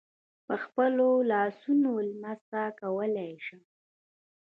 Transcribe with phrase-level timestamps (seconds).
[0.45, 2.45] په خپلو لاسونو لمس
[2.79, 3.61] کولای شم.